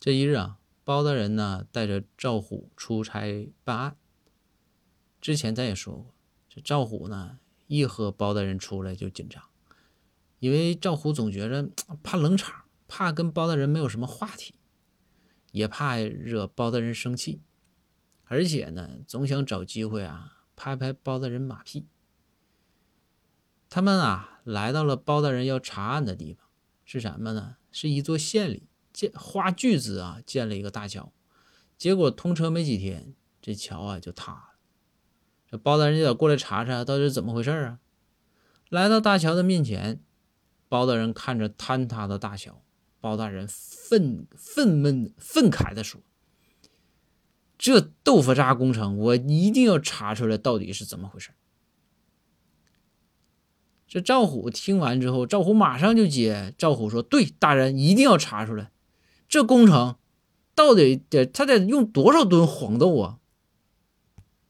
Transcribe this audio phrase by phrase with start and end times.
[0.00, 3.98] 这一日啊，包大人呢带着赵虎出差办案。
[5.20, 6.14] 之前咱也说过，
[6.48, 9.44] 这赵虎呢一和包大人出来就紧张，
[10.38, 11.68] 因为赵虎总觉着
[12.02, 14.54] 怕冷场，怕跟包大人没有什么话题，
[15.52, 17.42] 也怕惹包大人生气，
[18.24, 21.86] 而且呢总想找机会啊拍拍包大人马屁。
[23.68, 26.48] 他们啊来到了包大人要查案的地方，
[26.86, 27.58] 是什么呢？
[27.70, 28.69] 是一座县里。
[28.92, 31.12] 建花巨资啊，建了一个大桥，
[31.78, 34.44] 结果通车没几天，这桥啊就塌了。
[35.50, 37.78] 这包大人就得过来查查，到底是怎么回事啊？
[38.68, 40.00] 来到大桥的面前，
[40.68, 42.62] 包大人看着坍塌的大桥，
[43.00, 46.00] 包大人愤愤懑愤慨地说
[47.58, 51.30] ：“这豆腐渣工程，我一定要查出来到底是怎么回事。”
[53.88, 58.70] 这赵虎听完之后，赵虎马上就接，赵虎说：“对，大人一定要查出来。”
[59.30, 59.94] 这工程
[60.56, 63.19] 到底得他得用多少吨黄豆啊？